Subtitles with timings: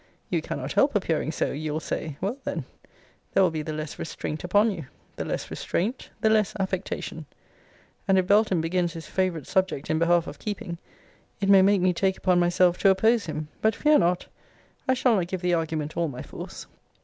[0.31, 2.17] You cannot help appearing so, you'll say.
[2.21, 2.65] Well, then,
[3.35, 7.27] there will be the less restraint upon you the less restraint, the less affectation.
[8.07, 10.79] And if Belton begins his favourite subject in behalf of keeping,
[11.39, 14.25] it may make me take upon myself to oppose him: but fear not;
[14.87, 16.65] I shall not give the argument all my force.